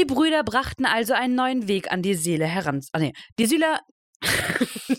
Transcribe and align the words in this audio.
Die 0.00 0.06
Brüder 0.06 0.42
brachten 0.42 0.86
also 0.86 1.12
einen 1.12 1.34
neuen 1.34 1.68
Weg 1.68 1.92
an 1.92 2.00
die 2.00 2.14
Seele 2.14 2.46
heran. 2.46 2.80
Ah, 2.92 2.98
nee. 2.98 3.12
Die 3.38 3.44
Seele. 3.44 3.80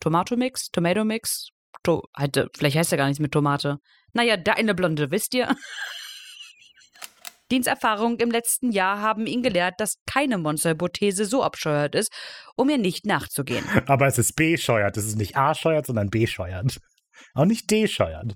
Tomatomix, 0.00 0.68
Tomato 0.70 1.04
Mix. 1.04 1.48
To 1.84 2.02
halt, 2.14 2.50
vielleicht 2.54 2.76
heißt 2.76 2.92
er 2.92 2.98
gar 2.98 3.06
nichts 3.06 3.18
mit 3.18 3.32
Tomate. 3.32 3.78
Naja, 4.12 4.36
deine 4.36 4.74
Blonde, 4.74 5.10
wisst 5.10 5.32
ihr? 5.32 5.56
Diensterfahrungen 7.50 8.18
im 8.18 8.30
letzten 8.30 8.72
Jahr 8.72 9.00
haben 9.00 9.26
ihn 9.26 9.42
gelehrt, 9.42 9.76
dass 9.78 9.94
keine 10.04 10.36
Monsterhypothese 10.36 11.24
so 11.24 11.42
abscheuert 11.42 11.94
ist, 11.94 12.12
um 12.56 12.68
ihr 12.68 12.76
nicht 12.76 13.06
nachzugehen. 13.06 13.64
Aber 13.86 14.06
es 14.06 14.18
ist 14.18 14.36
bescheuert. 14.36 14.98
Es 14.98 15.06
ist 15.06 15.16
nicht 15.16 15.34
A-scheuert, 15.34 15.86
sondern 15.86 16.10
bescheuert. 16.10 16.78
Auch 17.32 17.46
nicht 17.46 17.70
D-scheuert. 17.70 18.34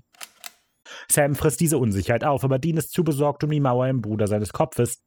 Sam 1.09 1.35
frisst 1.35 1.59
diese 1.59 1.77
Unsicherheit 1.77 2.23
auf, 2.23 2.43
aber 2.43 2.59
Dean 2.59 2.77
ist 2.77 2.91
zu 2.91 3.03
besorgt 3.03 3.43
um 3.43 3.49
die 3.49 3.59
Mauer 3.59 3.87
im 3.87 4.01
Bruder 4.01 4.27
seines 4.27 4.53
Kopfes. 4.53 5.01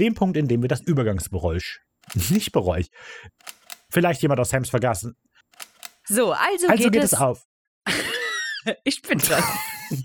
Dem 0.00 0.14
Punkt, 0.14 0.36
in 0.36 0.48
dem 0.48 0.62
wir 0.62 0.68
das 0.68 0.80
Übergangsgeräusch. 0.80 1.80
Nicht 2.30 2.52
bereue 2.52 2.84
Vielleicht 3.90 4.22
jemand 4.22 4.40
aus 4.40 4.50
Sams 4.50 4.70
vergassen. 4.70 5.14
So, 6.06 6.32
also, 6.32 6.68
Also 6.68 6.84
geht, 6.84 6.92
geht 6.92 7.04
es, 7.04 7.12
es 7.12 7.18
auf. 7.20 7.42
Ich 8.84 9.02
bin 9.02 9.18
dran. 9.18 9.42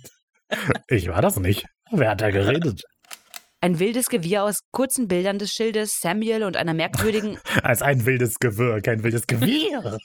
Ich 0.88 1.08
war 1.08 1.22
das 1.22 1.38
nicht. 1.38 1.66
Wer 1.92 2.10
hat 2.10 2.22
da 2.22 2.32
geredet? 2.32 2.82
Ein 3.62 3.78
wildes 3.78 4.10
Gewirr 4.10 4.46
aus 4.46 4.62
kurzen 4.72 5.08
Bildern 5.08 5.38
des 5.38 5.52
Schildes 5.52 6.00
Samuel 6.00 6.44
und 6.44 6.58
einer 6.58 6.74
merkwürdigen. 6.74 7.38
Als 7.62 7.84
ein 7.84 8.08
wildes 8.08 8.40
Gewirr, 8.40 8.82
kein 8.82 9.04
wildes 9.04 9.28
Gewirr. 9.28 10.00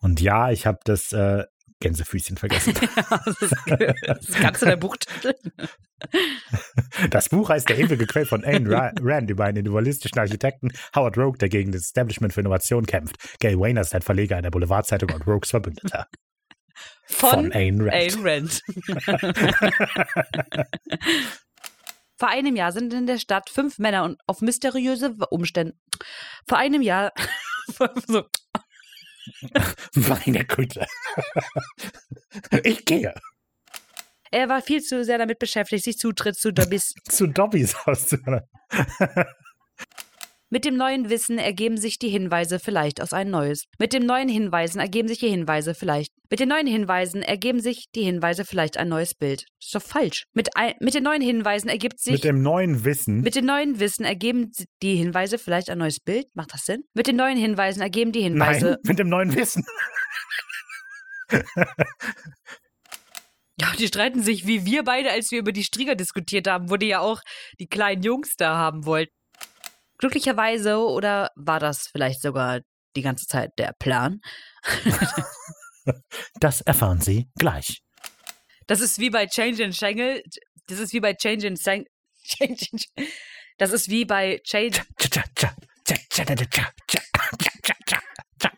Und 0.00 0.20
ja, 0.20 0.52
ich 0.52 0.66
habe 0.66 0.78
das 0.84 1.12
äh, 1.12 1.44
Gänsefüßchen 1.80 2.36
vergessen. 2.36 2.74
das 3.66 4.60
du 4.60 4.66
der 4.66 4.76
Buchtitel. 4.76 5.34
Das 7.10 7.28
Buch 7.28 7.50
heißt 7.50 7.68
Der 7.68 7.78
ewige 7.78 8.06
Quell 8.06 8.24
von 8.24 8.42
Ayn 8.42 8.66
Ra 8.66 8.90
Rand 9.02 9.28
über 9.28 9.44
einen 9.44 9.58
individualistischen 9.58 10.18
Architekten 10.18 10.70
Howard 10.96 11.18
Rogue, 11.18 11.36
der 11.36 11.50
gegen 11.50 11.72
das 11.72 11.82
Establishment 11.82 12.32
für 12.32 12.40
Innovation 12.40 12.86
kämpft. 12.86 13.16
Gail 13.38 13.58
Wayner 13.58 13.82
ist 13.82 13.94
ein 13.94 14.00
Verleger 14.00 14.36
einer 14.38 14.50
Boulevardzeitung 14.50 15.10
und 15.10 15.26
Rogues 15.26 15.50
Verbündeter. 15.50 16.06
Von, 17.04 17.52
Ayn 17.52 17.82
Rand. 17.82 17.94
Ayn 17.94 18.26
Rand. 18.26 18.62
Vor 22.16 22.28
einem 22.28 22.56
Jahr 22.56 22.72
sind 22.72 22.94
in 22.94 23.06
der 23.06 23.18
Stadt 23.18 23.50
fünf 23.50 23.78
Männer 23.78 24.04
und 24.04 24.18
auf 24.26 24.40
mysteriöse 24.40 25.16
Umstände. 25.30 25.74
Vor 26.48 26.56
einem 26.56 26.80
Jahr. 26.82 27.12
so, 28.06 28.24
Meine 29.94 30.44
Güte. 30.44 30.86
Ich 32.64 32.84
gehe 32.84 33.14
er 34.30 34.48
war 34.48 34.62
viel 34.62 34.82
zu 34.82 35.04
sehr 35.04 35.18
damit 35.18 35.38
beschäftigt, 35.38 35.84
sich 35.84 35.98
Zutritt 35.98 36.36
zu 36.36 36.52
Dobbys. 36.52 36.94
zu 37.08 37.26
Dobbys 37.26 37.74
auszuhören. 37.84 38.42
Mit 40.52 40.64
dem 40.64 40.76
neuen 40.76 41.08
Wissen 41.10 41.38
ergeben 41.38 41.76
sich 41.76 42.00
die 42.00 42.08
Hinweise 42.08 42.58
vielleicht 42.58 43.00
aus 43.00 43.12
ein 43.12 43.30
neues. 43.30 43.66
Mit 43.78 43.92
den 43.92 44.04
neuen 44.04 44.28
Hinweisen 44.28 44.80
ergeben 44.80 45.06
sich 45.06 45.20
die 45.20 45.28
Hinweise 45.28 45.76
vielleicht. 45.76 46.12
Mit 46.28 46.40
den 46.40 46.48
neuen 46.48 46.66
Hinweisen 46.66 47.22
ergeben 47.22 47.60
sich 47.60 47.86
die 47.94 48.02
Hinweise 48.02 48.44
vielleicht 48.44 48.76
ein 48.76 48.88
neues 48.88 49.14
Bild. 49.14 49.44
Das 49.60 49.66
ist 49.66 49.74
doch 49.76 49.82
falsch. 49.82 50.24
Mit, 50.34 50.56
ein, 50.56 50.74
mit 50.80 50.94
den 50.94 51.04
neuen 51.04 51.22
Hinweisen 51.22 51.68
ergibt 51.68 52.00
sich. 52.00 52.14
Mit 52.14 52.24
dem 52.24 52.42
neuen 52.42 52.84
Wissen. 52.84 53.20
Mit 53.20 53.36
dem 53.36 53.46
neuen 53.46 53.78
Wissen 53.78 54.04
ergeben 54.04 54.50
die 54.82 54.96
Hinweise 54.96 55.38
vielleicht 55.38 55.70
ein 55.70 55.78
neues 55.78 56.00
Bild. 56.00 56.26
Macht 56.34 56.52
das 56.52 56.66
Sinn? 56.66 56.82
Mit 56.94 57.06
den 57.06 57.14
neuen 57.14 57.38
Hinweisen 57.38 57.80
ergeben 57.80 58.10
die 58.10 58.22
Hinweise. 58.22 58.70
Nein, 58.70 58.78
mit 58.82 58.98
dem 58.98 59.08
neuen 59.08 59.32
Wissen. 59.36 59.64
Ja, 63.60 63.74
die 63.78 63.88
streiten 63.88 64.22
sich 64.22 64.46
wie 64.46 64.64
wir 64.64 64.84
beide, 64.84 65.10
als 65.10 65.30
wir 65.30 65.38
über 65.38 65.52
die 65.52 65.64
Strieger 65.64 65.94
diskutiert 65.94 66.48
haben, 66.48 66.70
wo 66.70 66.76
die 66.76 66.86
ja 66.86 67.00
auch 67.00 67.20
die 67.58 67.66
kleinen 67.66 68.02
Jungs 68.02 68.36
da 68.36 68.56
haben 68.56 68.86
wollten. 68.86 69.12
Glücklicherweise 70.00 70.78
oder 70.78 71.30
war 71.36 71.60
das 71.60 71.88
vielleicht 71.88 72.22
sogar 72.22 72.60
die 72.96 73.02
ganze 73.02 73.26
Zeit 73.26 73.50
der 73.58 73.74
Plan? 73.78 74.20
das 76.40 76.62
erfahren 76.62 77.00
Sie 77.00 77.28
gleich. 77.38 77.82
Das 78.66 78.80
ist 78.80 78.98
wie 78.98 79.10
bei 79.10 79.26
Change 79.26 79.62
in 79.62 79.72
Schengel. 79.74 80.22
Das 80.66 80.78
ist 80.78 80.94
wie 80.94 81.00
bei 81.00 81.12
Change 81.12 81.46
in 81.46 81.56
Seng 81.56 81.84
Change 82.24 82.66
in 82.72 82.78
Das 83.58 83.72
ist 83.72 83.90
wie 83.90 84.06
bei 84.06 84.40
Change. 84.42 84.80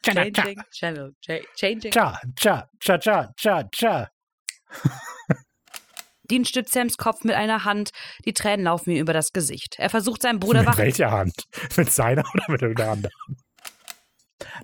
Changing 0.03 0.63
Channel. 0.71 1.13
Changing. 1.57 1.91
Cha, 1.91 2.21
cha, 2.37 2.69
cha, 2.79 2.99
cha, 2.99 3.33
cha, 3.37 3.65
cha. 3.73 4.11
Dean 6.33 6.47
stützt 6.47 6.73
Sams 6.73 6.97
Kopf 6.97 7.25
mit 7.25 7.35
einer 7.35 7.65
Hand. 7.65 7.91
Die 8.25 8.33
Tränen 8.33 8.65
laufen 8.65 8.91
ihm 8.91 8.97
über 8.97 9.13
das 9.13 9.33
Gesicht. 9.33 9.77
Er 9.79 9.91
versucht 9.91 10.23
seinen 10.23 10.41
Bruder 10.41 10.61
Mit 10.61 10.69
wach. 10.71 10.79
welcher 10.79 11.11
Hand? 11.11 11.45
Mit 11.77 11.93
seiner 11.93 12.25
oder 12.33 12.45
mit 12.49 12.63
irgendeiner 12.63 12.93
anderen? 12.93 13.37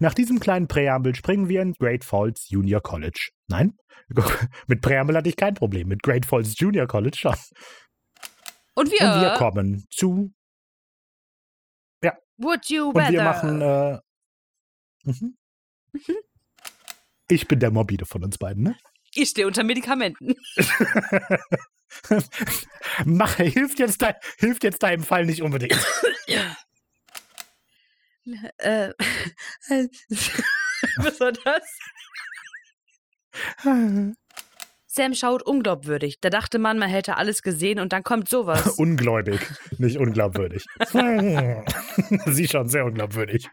Nach 0.01 0.15
diesem 0.15 0.41
kleinen 0.41 0.67
Präambel 0.67 1.15
springen 1.15 1.49
wir 1.49 1.61
in 1.61 1.75
Great 1.75 2.05
Falls 2.05 2.49
Junior 2.49 2.81
College. 2.81 3.29
Nein? 3.49 3.77
Mit 4.67 4.81
Präambel 4.81 5.17
hatte 5.17 5.29
ich 5.29 5.37
kein 5.37 5.55
Problem. 5.55 5.89
Mit 5.89 6.03
Great 6.03 6.25
Falls 6.25 6.59
Junior 6.59 6.87
College 6.87 7.17
schon. 7.17 7.37
Und 8.75 8.91
wir. 8.91 9.15
Und 9.15 9.21
wir 9.21 9.35
kommen 9.37 9.85
zu. 9.91 10.33
Would 12.39 12.71
you 12.71 12.91
Und 12.91 13.11
wir 13.11 13.23
machen. 13.23 13.61
Äh, 13.61 13.99
mhm. 15.03 15.37
Ich 17.29 17.49
bin 17.49 17.59
der 17.59 17.73
Morbide 17.73 18.07
von 18.07 18.25
uns 18.25 18.39
beiden, 18.39 18.63
ne? 18.63 18.77
Ich 19.19 19.31
stehe 19.31 19.49
unter 19.49 19.65
Medikamenten. 19.65 20.37
Mach, 23.05 23.35
hilft 23.35 23.81
jetzt, 23.81 24.01
dein, 24.01 24.15
hilft 24.39 24.63
jetzt 24.63 24.81
deinem 24.81 25.03
Fall 25.03 25.27
nicht 25.27 25.43
unbedingt. 25.43 25.77
Äh, 28.59 28.91
was 30.99 31.19
war 31.19 31.33
das? 31.33 31.63
Sam 34.87 35.15
schaut 35.15 35.43
unglaubwürdig. 35.43 36.21
Da 36.21 36.31
dachte 36.31 36.61
man, 36.61 36.79
man 36.79 36.89
hätte 36.89 37.17
alles 37.17 37.43
gesehen 37.43 37.81
und 37.81 37.93
dann 37.93 38.05
kommt 38.05 38.29
sowas. 38.29 38.69
Ungläubig, 38.79 39.41
nicht 39.79 39.99
unglaubwürdig. 39.99 40.65
Sie 42.27 42.47
schon 42.47 42.69
sehr 42.69 42.85
unglaubwürdig. 42.85 43.49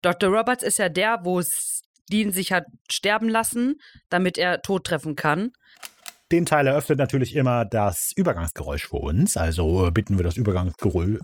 Dr. 0.00 0.30
Roberts 0.30 0.62
ist 0.62 0.78
ja 0.78 0.88
der, 0.88 1.20
wo 1.22 1.40
es 2.08 2.12
Dean 2.12 2.32
sich 2.32 2.52
hat 2.52 2.64
sterben 2.90 3.28
lassen, 3.28 3.80
damit 4.08 4.38
er 4.38 4.62
tot 4.62 4.84
treffen 4.84 5.16
kann. 5.16 5.52
Den 6.30 6.46
Teil 6.46 6.66
eröffnet 6.66 6.98
natürlich 6.98 7.34
immer 7.34 7.64
das 7.64 8.12
Übergangsgeräusch 8.16 8.88
für 8.88 8.96
uns. 8.96 9.36
Also 9.36 9.86
äh, 9.86 9.90
bitten 9.90 10.16
wir 10.16 10.24
das 10.24 10.36
Übergangsgeräusch. 10.36 11.18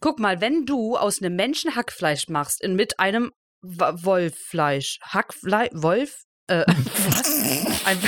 Guck 0.00 0.18
mal, 0.18 0.40
wenn 0.40 0.66
du 0.66 0.96
aus 0.96 1.22
einem 1.22 1.36
Menschen 1.36 1.74
Hackfleisch 1.74 2.28
machst 2.28 2.60
in, 2.60 2.74
mit 2.74 2.98
einem 2.98 3.32
Wolffleisch, 3.62 4.98
Hackfleisch, 5.02 5.70
Wolf, 5.72 6.24
äh, 6.48 6.64
was? 7.08 7.86
Ein, 7.86 7.98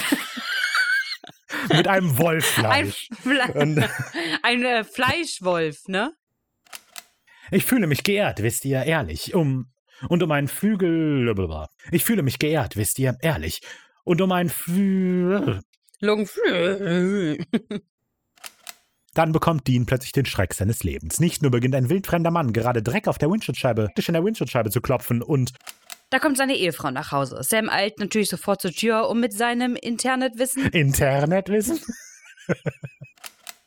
Mit 1.77 1.89
einem 1.89 2.11
ein, 2.11 2.19
Wollfleisch. 2.19 3.09
Fle 3.23 3.43
ein 4.43 4.65
äh, 4.65 4.85
Fleischwolf, 4.85 5.89
ne? 5.89 6.13
ich 7.51 7.65
fühle 7.65 7.87
mich 7.87 8.03
geehrt, 8.03 8.43
wisst 8.43 8.65
ihr, 8.65 8.83
ehrlich. 8.85 9.35
Um, 9.35 9.71
und 10.09 10.23
um 10.23 10.31
einen 10.31 10.49
Flügel. 10.49 11.35
Ich 11.91 12.05
fühle 12.05 12.23
mich 12.23 12.39
geehrt, 12.39 12.77
wisst 12.77 12.99
ihr, 12.99 13.17
ehrlich. 13.21 13.61
Und 14.05 14.21
um 14.21 14.33
einen 14.33 14.51
Flügel. 14.51 15.61
Dann 19.15 19.33
bekommt 19.33 19.67
Dean 19.67 19.85
plötzlich 19.85 20.13
den 20.13 20.27
Schreck 20.27 20.55
seines 20.55 20.85
Lebens. 20.85 21.19
Nicht 21.19 21.43
nur 21.43 21.51
beginnt 21.51 21.75
ein 21.75 21.91
wildfremder 21.91 22.31
Mann 22.31 22.53
gerade 22.53 22.83
Dreck 22.83 23.09
auf 23.09 23.19
der 23.19 23.31
Windschutzscheibe, 23.31 23.89
Tisch 23.97 24.09
in 24.09 24.15
der 24.15 24.25
Windschutzscheibe 24.25 24.71
zu 24.71 24.81
klopfen 24.81 25.23
und 25.23 25.53
Da 26.11 26.21
kommt 26.21 26.37
seine 26.37 26.55
Ehefrau 26.55 26.91
nach 26.91 27.11
Hause. 27.11 27.41
Sam 27.43 27.69
eilt 27.69 27.99
natürlich 27.99 28.29
sofort 28.29 28.61
zur 28.63 28.71
Tür, 28.71 29.09
um 29.09 29.19
mit 29.19 29.33
seinem 29.33 29.75
Internetwissen. 29.75 30.67
Internetwissen. 30.69 31.81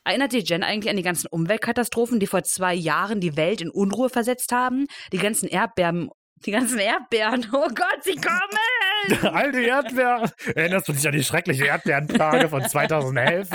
Erinnert 0.04 0.34
dich 0.34 0.50
Jen 0.50 0.64
eigentlich 0.64 0.90
an 0.90 0.98
die 0.98 1.04
ganzen 1.04 1.28
Umweltkatastrophen, 1.28 2.20
die 2.20 2.28
vor 2.28 2.44
zwei 2.44 2.74
Jahren 2.74 3.20
die 3.20 3.38
Welt 3.38 3.62
in 3.62 3.70
Unruhe 3.70 4.10
versetzt 4.10 4.52
haben? 4.52 4.88
Die 5.12 5.18
ganzen 5.18 5.48
Erdbeeren. 5.48 6.10
Die 6.46 6.52
ganzen 6.52 6.80
Erdbeeren. 6.80 7.48
Oh 7.52 7.68
Gott, 7.68 8.04
sie 8.04 8.16
kommen! 8.16 9.34
Alte 9.36 9.62
Erdbeeren. 9.62 10.32
Erinnerst 10.56 10.88
du 10.88 10.94
dich 10.94 11.08
an 11.08 11.14
die 11.14 11.24
schreckliche 11.24 11.66
Erdbeerenplage 11.68 12.50
von 12.50 12.68
2011? 12.68 13.50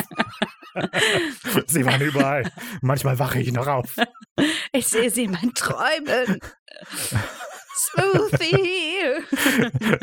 Sie 1.66 1.86
waren 1.86 2.00
überall. 2.02 2.50
Manchmal 2.82 3.18
wache 3.18 3.40
ich 3.40 3.50
noch 3.50 3.66
auf. 3.66 3.96
Ich 4.72 4.86
sehe 4.88 5.10
sie 5.10 5.24
in 5.24 5.30
meinen 5.30 5.54
Träumen. 5.54 6.38
Smoothie. 7.74 9.24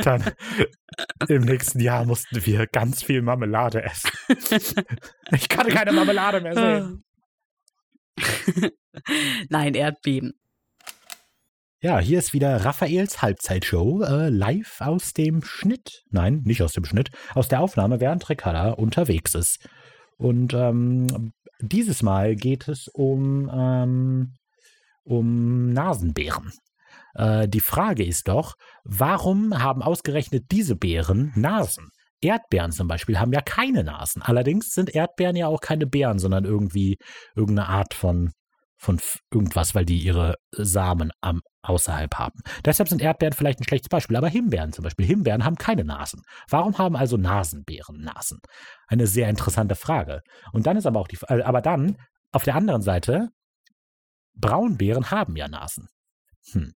Dann 0.03 0.31
im 1.27 1.43
nächsten 1.43 1.79
Jahr 1.79 2.05
mussten 2.05 2.43
wir 2.45 2.65
ganz 2.65 3.03
viel 3.03 3.21
Marmelade 3.21 3.83
essen. 3.83 4.09
Ich 5.31 5.47
kann 5.47 5.67
keine 5.67 5.91
Marmelade 5.91 6.41
mehr 6.41 6.55
sehen. 6.55 7.03
Nein, 9.49 9.75
Erdbeben. 9.75 10.33
Ja, 11.83 11.99
hier 11.99 12.19
ist 12.19 12.31
wieder 12.31 12.63
Raphaels 12.63 13.21
Halbzeitshow, 13.21 14.03
äh, 14.03 14.29
live 14.29 14.79
aus 14.79 15.11
dem 15.11 15.43
Schnitt. 15.43 16.05
Nein, 16.11 16.41
nicht 16.45 16.63
aus 16.63 16.71
dem 16.71 16.85
Schnitt, 16.85 17.09
aus 17.35 17.49
der 17.49 17.59
Aufnahme, 17.59 17.99
während 17.99 18.29
Ricarda 18.29 18.71
unterwegs 18.71 19.35
ist. 19.35 19.67
Und 20.15 20.53
ähm, 20.53 21.33
dieses 21.59 22.01
Mal 22.01 22.37
geht 22.37 22.69
es 22.69 22.87
um, 22.87 23.51
ähm, 23.53 24.35
um 25.03 25.73
Nasenbären. 25.73 26.53
Äh, 27.15 27.49
die 27.49 27.59
Frage 27.59 28.05
ist 28.05 28.29
doch, 28.29 28.53
warum 28.85 29.61
haben 29.61 29.81
ausgerechnet 29.81 30.45
diese 30.51 30.77
Beeren 30.77 31.33
Nasen? 31.35 31.89
Erdbeeren 32.21 32.71
zum 32.71 32.87
Beispiel 32.87 33.19
haben 33.19 33.33
ja 33.33 33.41
keine 33.41 33.83
Nasen. 33.83 34.21
Allerdings 34.21 34.69
sind 34.69 34.95
Erdbeeren 34.95 35.35
ja 35.35 35.47
auch 35.47 35.59
keine 35.59 35.85
Beeren, 35.85 36.17
sondern 36.17 36.45
irgendwie 36.45 36.97
irgendeine 37.35 37.67
Art 37.67 37.93
von, 37.93 38.31
von 38.83 38.99
irgendwas, 39.31 39.73
weil 39.73 39.85
die 39.85 39.97
ihre 39.99 40.35
Samen 40.51 41.11
am, 41.21 41.41
außerhalb 41.63 42.13
haben. 42.15 42.39
Deshalb 42.65 42.89
sind 42.89 43.01
Erdbeeren 43.01 43.33
vielleicht 43.33 43.59
ein 43.59 43.63
schlechtes 43.63 43.89
Beispiel, 43.89 44.17
aber 44.17 44.27
Himbeeren 44.27 44.73
zum 44.73 44.83
Beispiel. 44.83 45.05
Himbeeren 45.05 45.45
haben 45.45 45.55
keine 45.55 45.83
Nasen. 45.83 46.21
Warum 46.49 46.77
haben 46.77 46.95
also 46.95 47.17
Nasenbeeren 47.17 48.01
Nasen? 48.01 48.39
Eine 48.87 49.07
sehr 49.07 49.29
interessante 49.29 49.75
Frage. 49.75 50.21
Und 50.51 50.67
dann 50.67 50.77
ist 50.77 50.85
aber 50.85 50.99
auch 50.99 51.07
die, 51.07 51.17
äh, 51.27 51.41
aber 51.41 51.61
dann 51.61 51.95
auf 52.31 52.43
der 52.43 52.55
anderen 52.55 52.81
Seite, 52.81 53.29
Braunbeeren 54.35 55.11
haben 55.11 55.35
ja 55.35 55.47
Nasen. 55.47 55.87
Hm. 56.51 56.73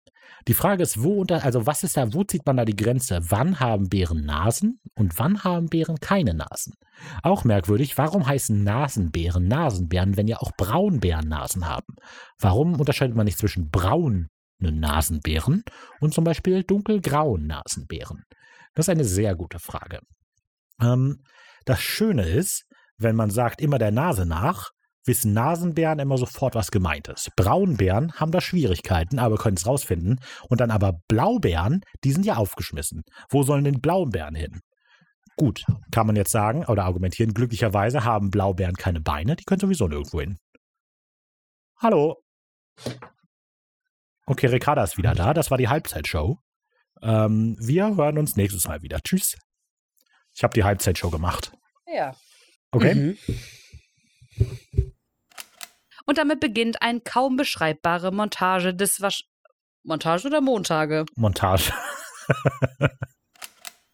Die 0.48 0.54
Frage 0.54 0.84
ist, 0.84 1.02
wo 1.02 1.22
unter, 1.22 1.44
also 1.44 1.66
was 1.66 1.84
ist 1.84 1.98
da, 1.98 2.14
wo 2.14 2.24
zieht 2.24 2.46
man 2.46 2.58
da 2.58 2.66
die 2.66 2.76
Grenze? 2.76 3.20
Wann 3.30 3.60
haben 3.60 3.90
Bären 3.90 4.26
Nasen 4.26 4.80
und 4.96 5.18
wann 5.18 5.44
haben 5.44 5.68
Bären 5.68 6.00
keine 6.00 6.34
Nasen? 6.34 6.74
Auch 7.24 7.44
merkwürdig, 7.44 7.98
warum 7.98 8.26
heißen 8.26 8.64
Nasenbären 8.64 9.48
Nasenbären, 9.48 10.18
wenn 10.18 10.28
ja 10.28 10.38
auch 10.38 10.52
Braunbären 10.58 11.28
Nasen 11.28 11.68
haben? 11.68 11.96
Warum 12.40 12.80
unterscheidet 12.80 13.16
man 13.16 13.26
nicht 13.26 13.40
zwischen 13.40 13.70
braunen 13.70 14.30
Nasenbären 14.60 15.64
und 16.00 16.14
zum 16.14 16.24
Beispiel 16.24 16.64
dunkelgrauen 16.64 17.48
Nasenbären? 17.48 18.24
Das 18.74 18.86
ist 18.86 18.90
eine 18.90 19.06
sehr 19.06 19.36
gute 19.36 19.60
Frage. 19.60 20.00
Ähm, 20.82 21.24
das 21.66 21.82
Schöne 21.82 22.28
ist, 22.28 22.66
wenn 22.98 23.16
man 23.16 23.30
sagt 23.30 23.62
immer 23.62 23.80
der 23.80 23.92
Nase 23.92 24.26
nach, 24.26 24.72
wissen 25.06 25.34
Nasenbären 25.34 26.00
immer 26.00 26.18
sofort, 26.18 26.56
was 26.56 26.72
gemeint 26.72 27.08
ist. 27.08 27.36
Braunbären 27.36 28.14
haben 28.14 28.32
da 28.32 28.42
Schwierigkeiten, 28.42 29.20
aber 29.20 29.38
können 29.38 29.58
es 29.58 29.66
rausfinden. 29.66 30.20
Und 30.50 30.62
dann 30.62 30.72
aber 30.72 31.00
Blaubären, 31.08 31.82
die 32.04 32.12
sind 32.12 32.26
ja 32.26 32.36
aufgeschmissen. 32.36 33.04
Wo 33.30 33.44
sollen 33.44 33.64
denn 33.64 33.82
Blaubeeren 33.82 34.36
hin? 34.36 34.62
Gut, 35.38 35.66
kann 35.92 36.08
man 36.08 36.16
jetzt 36.16 36.32
sagen 36.32 36.66
oder 36.66 36.86
argumentieren, 36.86 37.34
glücklicherweise 37.34 38.06
haben 38.06 38.32
Blaubeeren 38.32 38.76
keine 38.76 39.02
Beine, 39.02 39.36
die 39.36 39.44
können 39.44 39.60
sowieso 39.60 39.88
nirgendwo 39.88 40.22
hin. 40.22 40.38
Hallo. 41.78 42.24
Okay, 44.26 44.48
Ricarda 44.48 44.84
ist 44.84 44.98
wieder 44.98 45.14
da. 45.14 45.34
Das 45.34 45.52
war 45.52 45.58
die 45.58 45.68
Halbzeitshow. 45.68 46.38
Ähm, 47.02 47.58
wir 47.60 47.96
hören 47.96 48.18
uns 48.18 48.38
nächstes 48.38 48.66
Mal 48.68 48.82
wieder. 48.82 49.00
Tschüss. 49.02 49.38
Ich 50.34 50.44
habe 50.44 50.54
die 50.54 50.64
Halbzeitshow 50.64 51.10
gemacht. 51.10 51.52
Ja. 51.86 52.16
Okay. 52.72 52.96
Mhm. 52.96 53.18
Und 56.06 56.18
damit 56.18 56.40
beginnt 56.40 56.82
eine 56.82 57.02
kaum 57.02 57.36
beschreibbare 57.36 58.12
Montage 58.12 58.74
des 58.74 59.02
Wasch 59.02 59.26
Montage 59.84 60.28
oder 60.28 60.42
Montage? 60.42 61.06
Montage. 61.16 61.72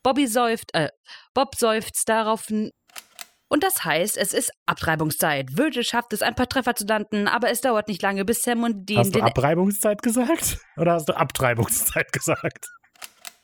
Bobby 0.03 0.27
seufzt, 0.27 0.73
äh, 0.73 0.89
Bob 1.33 1.55
seufzt 1.55 2.07
darauf. 2.07 2.49
Und 2.49 3.63
das 3.63 3.83
heißt, 3.83 4.17
es 4.17 4.33
ist 4.33 4.51
Abtreibungszeit. 4.65 5.57
Virgil 5.57 5.83
schafft 5.83 6.13
es, 6.13 6.21
ein 6.21 6.35
paar 6.35 6.47
Treffer 6.47 6.75
zu 6.75 6.85
landen, 6.85 7.27
aber 7.27 7.51
es 7.51 7.59
dauert 7.59 7.89
nicht 7.89 8.01
lange, 8.01 8.23
bis 8.23 8.41
Sam 8.41 8.63
und 8.63 8.87
Dean. 8.87 8.99
Hast 8.99 9.13
du 9.13 9.21
Abtreibungszeit 9.21 10.01
gesagt? 10.01 10.59
Oder 10.77 10.93
hast 10.93 11.09
du 11.09 11.13
Abtreibungszeit 11.13 12.11
gesagt? 12.13 12.67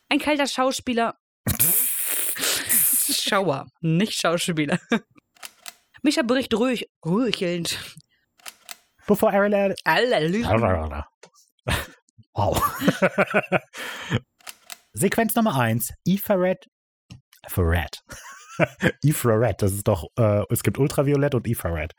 Ein 0.09 0.19
kalter 0.19 0.47
Schauspieler. 0.47 1.17
Schauer, 3.09 3.67
nicht 3.81 4.13
Schauspieler. 4.13 4.79
Micha 6.01 6.21
bricht 6.21 6.53
ruhig, 6.53 6.89
ruhigend 7.05 7.77
bevor 9.07 9.33
Ariel. 9.33 9.75
Wow. 12.33 12.61
Sequenz 14.93 15.35
Nummer 15.35 15.59
1. 15.59 15.93
Infrared. 16.05 16.67
Infrared. 17.43 18.01
Infrared, 19.03 19.61
das 19.61 19.73
ist 19.73 19.87
doch, 19.87 20.05
äh, 20.17 20.43
es 20.49 20.63
gibt 20.63 20.77
Ultraviolett 20.77 21.35
und 21.35 21.47
Infrared. 21.47 21.93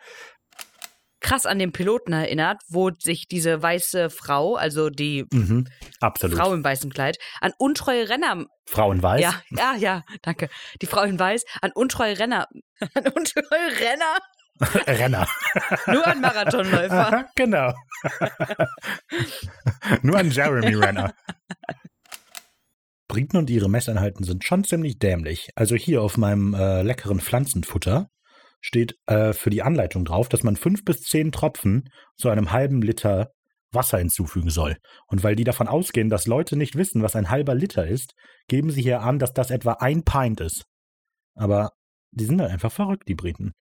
Krass 1.20 1.46
an 1.46 1.58
den 1.58 1.72
Piloten 1.72 2.12
erinnert, 2.12 2.62
wo 2.68 2.90
sich 2.90 3.26
diese 3.26 3.60
weiße 3.60 4.10
Frau, 4.10 4.54
also 4.54 4.88
die 4.88 5.26
mhm, 5.32 5.66
Frau 6.00 6.54
im 6.54 6.62
weißen 6.62 6.92
Kleid, 6.92 7.18
an 7.40 7.52
untreue 7.58 8.08
Renner. 8.08 8.46
Frau 8.66 8.92
in 8.92 9.02
Weiß? 9.02 9.20
Ja, 9.20 9.42
ja, 9.50 9.74
ja, 9.74 10.02
danke. 10.22 10.48
Die 10.80 10.86
Frau 10.86 11.02
in 11.02 11.18
Weiß, 11.18 11.44
an 11.60 11.72
untreue 11.74 12.18
Renner. 12.18 12.46
An 12.94 13.08
untreue 13.08 13.80
Renner 13.80 14.18
Renner. 14.86 15.28
Nur 15.86 16.06
ein 16.06 16.20
Marathonläufer. 16.20 17.26
genau. 17.34 17.74
Nur 20.02 20.16
ein 20.16 20.30
Jeremy 20.30 20.74
Renner. 20.74 21.14
Briten 23.08 23.36
und 23.36 23.50
ihre 23.50 23.70
Messeinheiten 23.70 24.24
sind 24.24 24.44
schon 24.44 24.64
ziemlich 24.64 24.98
dämlich. 24.98 25.50
Also 25.54 25.76
hier 25.76 26.02
auf 26.02 26.16
meinem 26.16 26.54
äh, 26.54 26.82
leckeren 26.82 27.20
Pflanzenfutter 27.20 28.10
steht 28.60 28.96
äh, 29.06 29.32
für 29.32 29.50
die 29.50 29.62
Anleitung 29.62 30.04
drauf, 30.04 30.28
dass 30.28 30.42
man 30.42 30.56
fünf 30.56 30.84
bis 30.84 31.02
zehn 31.02 31.32
Tropfen 31.32 31.88
zu 32.16 32.28
einem 32.28 32.52
halben 32.52 32.82
Liter 32.82 33.32
Wasser 33.72 33.98
hinzufügen 33.98 34.50
soll. 34.50 34.76
Und 35.06 35.22
weil 35.22 35.36
die 35.36 35.44
davon 35.44 35.68
ausgehen, 35.68 36.08
dass 36.08 36.26
Leute 36.26 36.56
nicht 36.56 36.76
wissen, 36.76 37.02
was 37.02 37.16
ein 37.16 37.30
halber 37.30 37.54
Liter 37.54 37.86
ist, 37.86 38.14
geben 38.48 38.70
sie 38.70 38.82
hier 38.82 39.02
an, 39.02 39.18
dass 39.18 39.32
das 39.32 39.50
etwa 39.50 39.74
ein 39.74 40.04
Pint 40.04 40.40
ist. 40.40 40.64
Aber 41.34 41.72
die 42.10 42.24
sind 42.24 42.40
halt 42.40 42.50
einfach 42.50 42.72
verrückt, 42.72 43.08
die 43.08 43.14
Briten. 43.14 43.52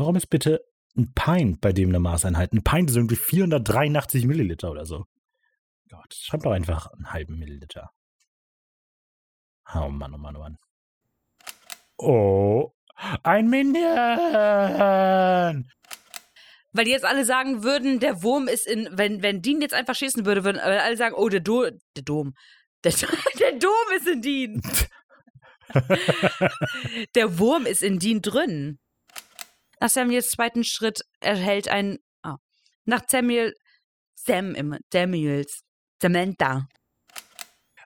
Warum 0.00 0.16
ist 0.16 0.28
bitte 0.28 0.64
ein 0.96 1.12
Pint 1.14 1.60
bei 1.60 1.74
dem 1.74 1.90
eine 1.90 1.98
Maßeinheit? 1.98 2.54
Ein 2.54 2.64
Pint 2.64 2.88
ist 2.88 2.96
irgendwie 2.96 3.16
483 3.16 4.24
Milliliter 4.24 4.70
oder 4.70 4.86
so. 4.86 5.04
Gott, 5.90 6.14
schreib 6.14 6.42
doch 6.42 6.52
einfach 6.52 6.86
einen 6.86 7.12
halben 7.12 7.38
Milliliter. 7.38 7.90
Oh 9.74 9.90
Mann, 9.90 10.14
oh 10.14 10.16
Mann, 10.16 10.36
oh 10.36 10.38
Mann. 10.38 10.56
Oh, 11.98 12.72
ein 13.24 13.50
Minion! 13.50 13.84
Weil 16.72 16.84
die 16.86 16.92
jetzt 16.92 17.04
alle 17.04 17.26
sagen 17.26 17.62
würden, 17.62 18.00
der 18.00 18.22
Wurm 18.22 18.48
ist 18.48 18.66
in, 18.66 18.88
wenn, 18.92 19.22
wenn 19.22 19.42
Dean 19.42 19.60
jetzt 19.60 19.74
einfach 19.74 19.94
schießen 19.94 20.24
würde, 20.24 20.44
würden 20.44 20.60
alle 20.60 20.96
sagen, 20.96 21.14
oh, 21.14 21.28
der, 21.28 21.40
Do 21.40 21.68
der 21.94 22.04
Dom. 22.04 22.32
Der, 22.84 22.94
der 23.38 23.58
Dom 23.58 23.70
ist 23.94 24.08
in 24.08 24.22
Dean. 24.22 24.62
der 27.14 27.38
Wurm 27.38 27.66
ist 27.66 27.82
in 27.82 27.98
Dean 27.98 28.22
drin. 28.22 28.78
Nach 29.80 29.88
Samuels 29.88 30.28
zweiten 30.30 30.62
Schritt 30.62 31.00
erhält 31.20 31.68
ein. 31.68 31.98
Oh, 32.22 32.36
nach 32.84 33.02
Samuel. 33.08 33.54
Sam 34.14 34.54
im 34.54 34.76
Samuels. 34.92 35.62
Samantha. 36.00 36.68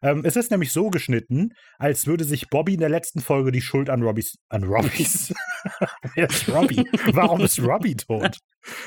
Ähm, 0.02 0.22
es 0.24 0.36
ist 0.36 0.50
nämlich 0.50 0.72
so 0.72 0.90
geschnitten, 0.90 1.54
als 1.78 2.06
würde 2.06 2.24
sich 2.24 2.50
Bobby 2.50 2.74
in 2.74 2.80
der 2.80 2.88
letzten 2.88 3.20
Folge 3.20 3.52
die 3.52 3.62
Schuld 3.62 3.88
an 3.88 4.02
Robbys. 4.02 4.36
An 4.48 4.64
Robbys? 4.64 5.32
Wer 6.14 6.28
ist 6.28 6.48
Robbie? 6.48 6.84
Warum 7.12 7.40
ist 7.40 7.60
Robbie 7.60 7.94
tot? 7.94 8.36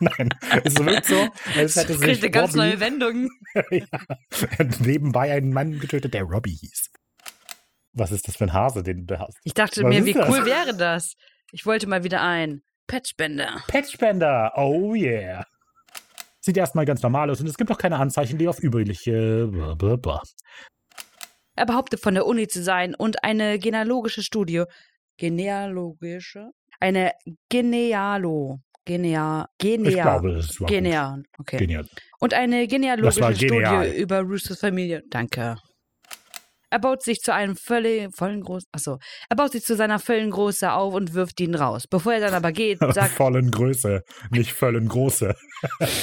Nein, 0.00 0.28
es 0.62 0.76
wirkt 0.76 1.06
so, 1.06 1.28
als 1.56 1.76
hätte 1.76 1.96
sich 1.96 2.18
eine 2.18 2.30
ganz 2.30 2.54
neue 2.54 2.78
Wendung. 2.80 3.28
ja, 3.70 3.86
nebenbei 4.80 5.32
einen 5.32 5.52
Mann 5.52 5.78
getötet, 5.78 6.14
der 6.14 6.24
Robbie 6.24 6.54
hieß. 6.54 6.90
Was 7.92 8.12
ist 8.12 8.28
das 8.28 8.36
für 8.36 8.44
ein 8.44 8.52
Hase, 8.52 8.82
den 8.82 9.06
du 9.06 9.18
hast? 9.18 9.38
Ich 9.42 9.54
dachte 9.54 9.82
Was 9.82 9.88
mir, 9.88 10.04
wie 10.04 10.12
das? 10.12 10.28
cool 10.28 10.44
wäre 10.44 10.76
das? 10.76 11.14
Ich 11.52 11.66
wollte 11.66 11.86
mal 11.86 12.04
wieder 12.04 12.22
ein 12.22 12.62
Patchbänder. 12.86 13.62
Patchbänder, 13.68 14.52
oh 14.56 14.94
yeah. 14.94 15.44
Sieht 16.40 16.56
erstmal 16.56 16.84
ganz 16.84 17.02
normal 17.02 17.30
aus 17.30 17.40
und 17.40 17.48
es 17.48 17.56
gibt 17.56 17.70
auch 17.70 17.78
keine 17.78 17.96
Anzeichen, 17.96 18.38
die 18.38 18.48
auf 18.48 18.62
übliche. 18.62 19.48
Blablabla. 19.48 20.22
Er 21.56 21.66
behauptet 21.66 22.00
von 22.00 22.14
der 22.14 22.26
Uni 22.26 22.46
zu 22.48 22.62
sein 22.62 22.94
und 22.94 23.24
eine 23.24 23.58
genealogische 23.58 24.22
Studie. 24.22 24.64
Genealogische? 25.16 26.50
Eine 26.78 27.12
Genealo. 27.48 28.60
Genea, 28.84 29.48
Genea, 29.58 29.88
ich 29.88 29.94
glaube, 29.96 30.30
es 30.34 30.60
war 30.60 30.68
Genea, 30.68 31.18
okay. 31.40 31.56
Genial. 31.56 31.88
Und 32.20 32.34
eine 32.34 32.68
genealogische 32.68 33.34
Studie 33.34 33.96
über 33.96 34.20
Roosters 34.20 34.60
Familie. 34.60 35.02
Danke. 35.10 35.56
Er 36.70 36.80
baut 36.80 37.02
sich 37.02 37.20
zu 37.20 37.32
einem 37.32 37.56
völlig, 37.56 38.14
vollen 38.14 38.42
Groß, 38.42 38.64
achso, 38.72 38.98
er 39.28 39.36
baut 39.36 39.52
sich 39.52 39.64
zu 39.64 39.76
seiner 39.76 40.00
vollen 40.00 40.30
Größe 40.30 40.72
auf 40.72 40.94
und 40.94 41.14
wirft 41.14 41.40
ihn 41.40 41.54
raus. 41.54 41.86
Bevor 41.88 42.14
er 42.14 42.20
dann 42.20 42.34
aber 42.34 42.50
geht, 42.52 42.78
sagt. 42.92 43.12
vollen 43.12 43.50
Größe, 43.50 44.02
nicht 44.30 44.52
vollen 44.52 44.88
Große. 44.88 45.36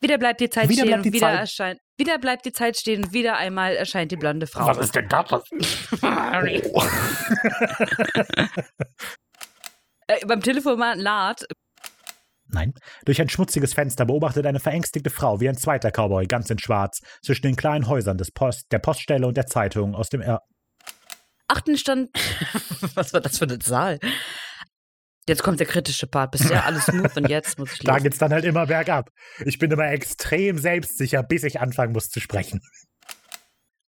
wieder 0.00 0.18
bleibt 0.18 0.40
die 0.40 0.50
Zeit 0.50 0.68
wieder 0.68 0.84
stehen 0.84 1.00
und 1.00 1.04
wieder 1.04 1.18
Zeit. 1.18 1.38
erscheint. 1.40 1.80
Wieder 1.98 2.18
bleibt 2.18 2.44
die 2.46 2.52
Zeit 2.52 2.76
stehen 2.76 3.04
und 3.04 3.12
wieder 3.12 3.36
einmal 3.36 3.74
erscheint 3.74 4.12
die 4.12 4.16
blonde 4.16 4.46
Frau. 4.46 4.66
Was 4.66 4.78
ist 4.78 4.94
denn 4.94 5.08
da 5.08 5.22
passiert? 5.24 5.66
oh. 6.72 6.82
äh, 10.06 10.26
beim 10.26 10.40
Telefonat 10.40 11.44
Nein. 12.52 12.72
Durch 13.04 13.20
ein 13.20 13.28
schmutziges 13.28 13.74
Fenster 13.74 14.04
beobachtet 14.06 14.46
eine 14.46 14.60
verängstigte 14.60 15.10
Frau 15.10 15.40
wie 15.40 15.48
ein 15.48 15.56
zweiter 15.56 15.90
Cowboy, 15.90 16.26
ganz 16.26 16.50
in 16.50 16.58
Schwarz, 16.58 17.00
zwischen 17.22 17.42
den 17.42 17.56
kleinen 17.56 17.86
Häusern 17.88 18.18
des 18.18 18.30
Post, 18.32 18.66
der 18.72 18.78
Poststelle 18.78 19.26
und 19.26 19.36
der 19.36 19.46
Zeitung 19.46 19.94
aus 19.94 20.08
dem 20.08 20.20
er 20.20 20.42
achten 21.48 21.76
stand. 21.76 22.10
Was 22.94 23.12
war 23.12 23.20
das 23.20 23.38
für 23.38 23.44
eine 23.44 23.58
Zahl? 23.58 23.98
Jetzt 25.28 25.42
kommt 25.42 25.60
der 25.60 25.66
kritische 25.66 26.06
Part. 26.06 26.32
Bisher 26.32 26.64
alles 26.64 26.86
smooth 26.86 27.16
und 27.16 27.28
jetzt 27.28 27.58
muss 27.58 27.72
ich 27.74 27.78
Da 27.84 27.94
los. 27.94 28.02
geht's 28.02 28.18
dann 28.18 28.32
halt 28.32 28.44
immer 28.44 28.66
bergab. 28.66 29.10
Ich 29.44 29.58
bin 29.58 29.70
immer 29.70 29.90
extrem 29.90 30.58
selbstsicher, 30.58 31.22
bis 31.22 31.44
ich 31.44 31.60
anfangen 31.60 31.92
muss 31.92 32.08
zu 32.08 32.20
sprechen. 32.20 32.60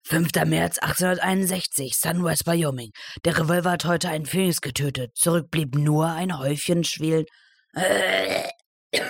5. 0.07 0.29
März 0.47 0.79
1861, 0.79 1.97
Sunrise, 1.97 2.45
Wyoming. 2.45 2.91
Der 3.25 3.39
Revolver 3.39 3.71
hat 3.71 3.85
heute 3.85 4.09
einen 4.09 4.27
Phoenix 4.27 4.61
getötet. 4.61 5.13
Zurück 5.17 5.51
blieb 5.51 5.77
nur 5.77 6.09
ein 6.11 6.37
Häufchen 6.37 6.83
Schwelen. 6.83 7.27
Äh, 7.75 8.49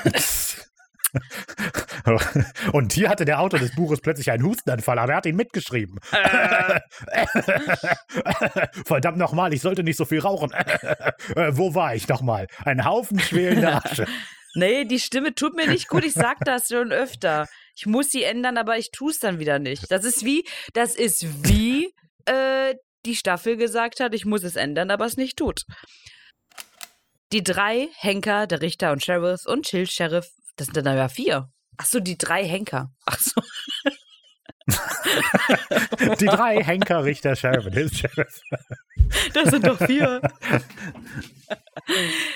Und 2.73 2.93
hier 2.93 3.09
hatte 3.09 3.25
der 3.25 3.41
Autor 3.41 3.59
des 3.59 3.75
Buches 3.75 4.01
plötzlich 4.01 4.31
einen 4.31 4.45
Hustenanfall, 4.45 4.99
aber 4.99 5.13
er 5.13 5.17
hat 5.19 5.27
ihn 5.27 5.37
mitgeschrieben. 5.37 5.99
Verdammt 8.85 9.19
nochmal, 9.19 9.53
ich 9.53 9.61
sollte 9.61 9.83
nicht 9.83 9.97
so 9.97 10.05
viel 10.05 10.21
rauchen. 10.21 10.53
Äh, 10.53 11.51
Wo 11.53 11.75
war 11.75 11.95
ich 11.95 12.09
nochmal? 12.09 12.47
Ein 12.65 12.85
Haufen 12.85 13.19
schwelender 13.19 13.85
Asche. 13.85 14.07
nee, 14.55 14.85
die 14.85 15.01
Stimme 15.01 15.35
tut 15.35 15.55
mir 15.55 15.69
nicht 15.69 15.89
gut. 15.89 16.05
Ich 16.05 16.15
sag 16.15 16.39
das 16.45 16.69
schon 16.69 16.93
öfter. 16.93 17.47
Ich 17.77 17.87
muss 17.87 18.11
sie 18.11 18.25
ändern, 18.25 18.59
aber 18.59 18.79
ich 18.79 18.91
tue 18.91 19.11
es 19.11 19.19
dann 19.19 19.39
wieder 19.39 19.59
nicht. 19.59 19.91
Das 19.91 20.05
ist 20.05 20.25
wie, 20.25 20.45
das 20.75 20.95
ist 20.95 21.27
wie 21.49 21.93
äh, 22.27 22.75
die 23.07 23.17
Staffel 23.17 23.57
gesagt 23.57 24.01
hat, 24.01 24.15
ich 24.15 24.27
muss 24.27 24.45
es 24.45 24.57
ändern, 24.57 24.91
aber 24.91 25.07
es 25.07 25.17
nicht 25.17 25.39
tut. 25.39 25.63
Die 27.33 27.43
drei 27.45 27.89
Henker, 27.97 28.47
der 28.47 28.61
Richter 28.61 28.93
und 28.93 29.05
Sheriff 29.05 29.47
und 29.47 29.67
Chill 29.67 29.87
Sheriff, 29.87 30.29
das 30.57 30.67
sind 30.67 30.85
dann 30.85 30.97
ja 30.97 31.09
vier. 31.09 31.51
Ach 31.77 31.87
so, 31.87 32.01
die 32.01 32.19
drei 32.19 32.45
Henker. 32.47 32.93
Ach 33.07 33.19
so. 33.19 33.41
Die 36.21 36.27
drei 36.27 36.63
Henker, 36.63 37.05
Richter, 37.05 37.35
Sheriff 37.35 37.67
und 37.67 37.73
Hilfs-Sheriff. 37.73 38.41
Das 39.33 39.51
sind 39.51 39.67
doch 39.67 39.79
vier. 39.79 40.21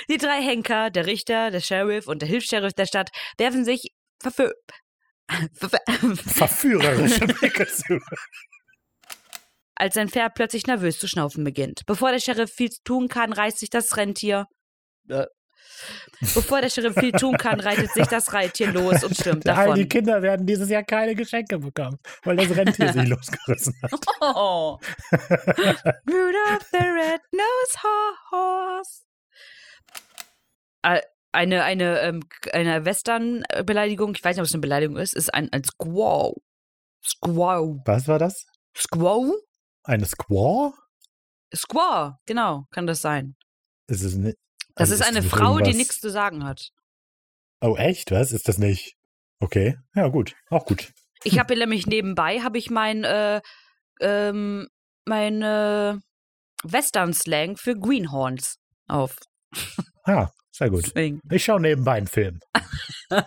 Die 0.08 0.16
drei 0.16 0.42
Henker, 0.42 0.90
der 0.90 1.06
Richter, 1.06 1.50
der 1.50 1.60
Sheriff 1.60 2.08
und 2.08 2.22
der 2.22 2.28
Hilfs-Sheriff 2.28 2.72
der 2.72 2.86
Stadt 2.86 3.10
werfen 3.38 3.64
sich 3.64 3.92
verfö- 4.22 4.52
Verführerische 6.26 7.26
Blicke 7.26 7.66
zu. 7.66 8.00
als 9.76 9.94
sein 9.94 10.08
Pferd 10.08 10.34
plötzlich 10.34 10.66
nervös 10.66 10.98
zu 10.98 11.08
schnaufen 11.08 11.44
beginnt. 11.44 11.82
Bevor 11.86 12.10
der 12.10 12.20
Sheriff 12.20 12.52
viel 12.52 12.70
tun 12.84 13.08
kann, 13.08 13.32
reißt 13.32 13.58
sich 13.58 13.70
das 13.70 13.96
Rentier. 13.96 14.46
Äh. 15.08 15.26
Bevor 16.20 16.60
der 16.60 16.70
Sheriff 16.70 16.94
viel 16.94 17.12
tun 17.12 17.36
kann, 17.36 17.58
reitet 17.60 17.92
sich 17.92 18.06
das 18.06 18.32
Reittier 18.32 18.70
los 18.72 19.02
und 19.02 19.14
stürmt 19.16 19.48
All 19.48 19.66
die 19.74 19.82
davon. 19.82 19.88
Kinder 19.88 20.22
werden 20.22 20.46
dieses 20.46 20.68
Jahr 20.70 20.84
keine 20.84 21.14
Geschenke 21.14 21.58
bekommen, 21.58 21.98
weil 22.22 22.36
das 22.36 22.56
Rentier 22.56 22.92
sich 22.92 23.08
losgerissen 23.08 23.74
hat. 23.82 23.92
Oh. 24.20 24.78
Rudolph 25.12 26.66
the 26.70 26.78
Red-Nosed 26.78 27.82
Horse. 28.30 29.02
Äh, 30.82 31.00
Eine, 31.32 31.64
eine, 31.64 32.00
ähm, 32.00 32.20
eine 32.52 32.84
Western-Beleidigung, 32.84 34.14
ich 34.14 34.22
weiß 34.22 34.36
nicht, 34.36 34.42
ob 34.42 34.46
es 34.46 34.54
eine 34.54 34.60
Beleidigung 34.60 34.96
ist, 34.96 35.14
ist 35.14 35.32
ein, 35.34 35.52
ein 35.52 35.64
Squaw. 35.64 36.34
Squaw. 37.02 37.80
Was 37.84 38.06
war 38.06 38.18
das? 38.18 38.46
Squaw? 38.76 39.32
Eine 39.82 40.06
Squaw? 40.06 40.72
Squaw, 41.54 42.14
genau, 42.26 42.64
kann 42.70 42.86
das 42.86 43.00
sein. 43.02 43.34
Ist 43.88 44.02
es 44.02 44.14
nicht? 44.14 44.36
Das 44.74 44.90
also 44.90 45.02
ist 45.02 45.08
eine 45.08 45.22
Frau, 45.22 45.58
die 45.58 45.64
irgendwas- 45.64 45.76
nichts 45.76 46.00
zu 46.00 46.10
sagen 46.10 46.44
hat. 46.44 46.70
Oh, 47.60 47.76
echt? 47.76 48.10
Was? 48.10 48.32
Ist 48.32 48.48
das 48.48 48.58
nicht? 48.58 48.96
Okay. 49.40 49.78
Ja, 49.94 50.08
gut. 50.08 50.34
Auch 50.50 50.66
gut. 50.66 50.92
Ich 51.22 51.38
habe 51.38 51.56
nämlich 51.56 51.86
nebenbei, 51.86 52.40
habe 52.40 52.58
ich 52.58 52.70
mein, 52.70 53.04
äh, 53.04 53.40
ähm, 54.00 54.68
mein 55.06 55.42
äh, 55.42 55.96
Western-Slang 56.64 57.56
für 57.56 57.78
Greenhorns 57.78 58.58
auf. 58.88 59.16
Ja, 60.06 60.30
sehr 60.50 60.70
gut. 60.70 60.86
Deswegen. 60.86 61.20
Ich 61.30 61.44
schaue 61.44 61.60
nebenbei 61.60 61.94
einen 61.94 62.08
Film. 62.08 62.40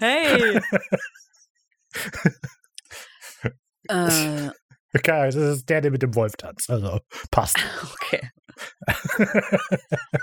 Hey! 0.00 0.58
äh, 3.88 4.50
Okay, 4.94 5.26
das 5.26 5.34
ist 5.36 5.68
der, 5.68 5.80
der 5.80 5.90
mit 5.90 6.02
dem 6.02 6.14
Wolf 6.14 6.36
tanzt. 6.36 6.68
Also, 6.70 7.00
passt. 7.30 7.56
okay. 7.94 8.30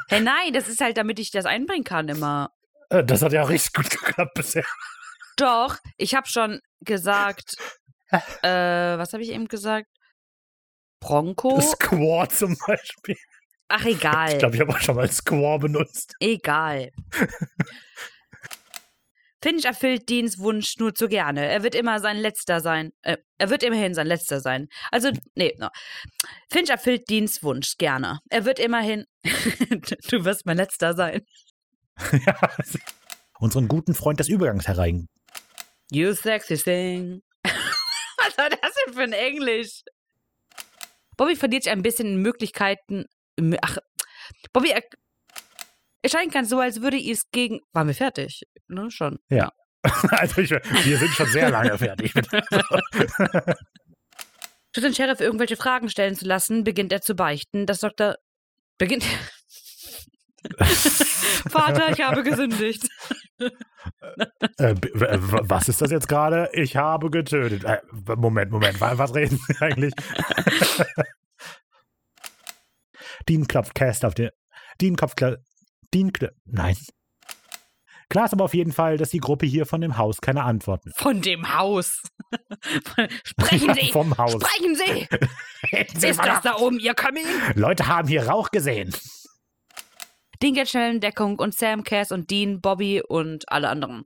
hey, 0.10 0.22
nein, 0.22 0.54
das 0.54 0.68
ist 0.68 0.82
halt, 0.82 0.98
damit 0.98 1.20
ich 1.20 1.32
das 1.32 1.46
einbringen 1.46 1.84
kann 1.84 2.08
immer. 2.08 2.52
Äh, 2.90 3.04
Das 3.04 3.22
hat 3.22 3.34
ja 3.34 3.44
richtig 3.44 3.74
gut 3.74 3.90
geklappt 4.06 4.34
bisher. 4.36 4.66
Doch, 5.38 5.78
ich 5.98 6.16
habe 6.16 6.28
schon 6.28 6.60
gesagt, 6.82 7.56
äh, 8.12 8.98
was 8.98 9.14
habe 9.14 9.24
ich 9.24 9.30
eben 9.30 9.48
gesagt? 9.48 9.88
Bronco? 11.00 11.60
Squaw 11.62 12.28
zum 12.28 12.58
Beispiel. 12.68 13.16
Ach, 13.70 13.86
egal. 13.86 14.34
Ich 14.34 14.40
glaube, 14.40 14.56
ich 14.56 14.62
habe 14.62 14.74
auch 14.74 14.80
schon 14.80 14.96
mal 14.96 15.10
Squaw 15.10 15.60
benutzt. 15.60 16.16
Egal. 16.20 16.92
Finch 19.41 19.65
erfüllt 19.65 20.10
Deans 20.10 20.38
Wunsch 20.39 20.75
nur 20.77 20.93
zu 20.93 21.08
gerne. 21.08 21.48
Er 21.48 21.63
wird 21.63 21.75
immer 21.75 22.00
sein 22.00 22.17
Letzter 22.17 22.60
sein. 22.60 22.91
Äh, 23.01 23.17
er 23.38 23.50
wird 23.50 23.63
immerhin 23.63 23.93
sein 23.93 24.08
Letzter 24.08 24.41
sein. 24.41 24.67
Also, 24.91 25.12
nee, 25.36 25.55
no. 25.58 25.69
Finch 26.51 26.69
erfüllt 26.69 27.10
Deans 27.10 27.41
Wunsch 27.41 27.77
gerne. 27.77 28.19
Er 28.29 28.46
wird 28.46 28.60
immerhin. 28.60 29.05
du 29.24 30.25
wirst 30.25 30.46
mein 30.46 30.58
Letzter 30.58 30.93
sein. 30.93 31.25
ja. 32.12 32.36
Unseren 33.39 33.69
guten 33.69 33.93
Freund 33.93 34.19
des 34.19 34.27
Übergangs 34.27 34.67
herein. 34.67 35.08
You 35.91 36.13
sexy 36.13 36.58
thing. 36.58 37.22
Was 37.43 38.38
war 38.38 38.50
das 38.50 38.74
denn 38.86 38.93
für 38.93 39.01
ein 39.01 39.13
Englisch? 39.13 39.84
Bobby 41.15 41.36
verliert 41.36 41.63
sich 41.63 41.72
ein 41.72 41.81
bisschen 41.81 42.08
in 42.08 42.22
Möglichkeiten. 42.22 43.05
Ach, 43.62 43.77
Bobby, 44.51 44.74
es 46.01 46.12
scheint 46.12 46.34
ganz 46.34 46.50
so, 46.50 46.60
als 46.60 46.82
würde 46.82 46.98
es 46.98 47.29
gegen. 47.32 47.60
Waren 47.74 47.88
wir 47.88 47.96
fertig? 47.96 48.44
Ne, 48.68 48.89
schon. 48.91 49.18
Also, 50.12 50.41
ich, 50.41 50.50
wir 50.51 50.98
sind 50.98 51.10
schon 51.12 51.27
sehr 51.27 51.50
lange 51.50 51.77
fertig. 51.77 52.12
Statt 52.12 53.56
den 54.75 54.94
Sheriff 54.94 55.22
irgendwelche 55.22 55.56
Fragen 55.56 55.89
stellen 55.89 56.15
zu 56.15 56.25
lassen, 56.25 56.65
beginnt 56.65 56.91
er 56.91 57.00
zu 57.01 57.15
beichten, 57.15 57.65
dass 57.65 57.79
Dr. 57.79 58.15
beginnt. 58.77 59.06
Vater, 61.50 61.91
ich 61.91 62.01
habe 62.01 62.24
gesündigt. 62.24 62.89
Äh, 64.58 64.75
w- 64.75 64.91
w- 64.94 65.39
was 65.44 65.70
ist 65.70 65.82
das 65.82 65.91
jetzt 65.91 66.10
gerade? 66.10 66.50
Ich 66.53 66.75
habe 66.75 67.10
getötet. 67.10 67.63
Äh, 67.63 67.79
Moment, 68.18 68.51
Moment, 68.51 68.82
wa- 68.82 68.98
was 68.98 69.15
reden 69.15 69.39
Sie 69.48 69.56
eigentlich? 69.62 69.94
Dean 73.29 73.48
klopft 73.48 73.75
Cast 73.75 74.06
auf 74.06 74.13
den. 74.13 74.29
Dean 74.82 74.96
klopft. 74.96 75.18
Dean. 75.93 76.13
Kla 76.13 76.29
Nein. 76.46 76.77
Klar 78.10 78.25
ist 78.25 78.34
aber 78.34 78.46
auf 78.46 78.55
jeden 78.55 78.74
Fall, 78.74 78.98
dass 78.98 79.12
die 79.12 79.19
Gruppe 79.19 79.46
hier 79.46 79.67
von 79.67 79.81
dem 79.81 79.98
Haus 79.98 80.19
keine 80.19 80.43
Antworten. 80.43 80.91
Von 80.96 81.22
dem 81.22 81.55
Haus. 81.55 82.01
Sprechen 83.24 83.75
Sie! 83.75 83.91
Vom 83.91 84.17
Haus. 84.17 84.34
Sprechen 84.34 84.75
Sie! 84.75 85.08
Sie 85.96 86.08
Ist 86.08 86.19
das 86.19 86.41
da 86.41 86.55
oben 86.58 86.79
Ihr 86.79 86.96
Kamin? 86.96 87.25
Leute 87.53 87.86
haben 87.88 88.08
hier 88.08 88.27
Rauch 88.27 88.50
gesehen. 88.50 88.96
Dean 90.41 90.55
geht 90.55 90.69
schnell 90.69 90.96
in 90.96 91.01
Deckung 91.01 91.38
und 91.38 91.53
Sam, 91.53 91.84
Cass 91.84 92.12
und 92.12 92.31
Dean, 92.31 92.62
Bobby 92.62 93.03
und 93.08 93.51
alle 93.51 93.69
anderen. 93.69 94.03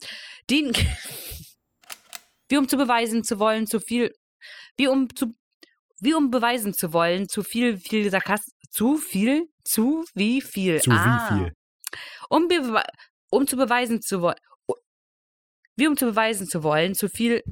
Dean. 0.49 0.73
Wie 2.49 2.57
um 2.57 2.67
zu 2.67 2.75
beweisen 2.75 3.23
zu 3.23 3.39
wollen, 3.39 3.67
zu 3.67 3.79
viel. 3.79 4.13
Wie 4.75 4.87
um 4.87 5.15
zu. 5.15 5.33
Wie 5.99 6.13
um 6.13 6.29
beweisen 6.29 6.73
zu 6.73 6.91
wollen, 6.91 7.29
zu 7.29 7.41
viel, 7.41 7.77
viel 7.77 8.09
Sarkasmus. 8.09 8.53
Zu 8.69 8.97
viel? 8.97 9.47
Zu 9.63 10.03
wie 10.13 10.41
viel? 10.41 10.81
Zu 10.81 10.91
ah. 10.91 11.29
wie 11.29 11.35
viel? 11.35 11.53
Um, 12.33 12.49
um 13.29 13.45
zu 13.45 13.55
beweisen 13.57 14.01
zu 14.01 14.21
wollen. 14.21 14.39
Wie 15.75 15.87
um 15.87 15.95
zu 15.95 16.05
beweisen 16.05 16.47
zu 16.47 16.63
wollen, 16.63 16.95
zu 16.95 17.07
viel. 17.07 17.43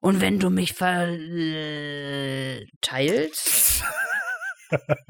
Und 0.00 0.22
wenn 0.22 0.38
du 0.38 0.48
mich 0.48 0.72
verteilst. 0.72 1.04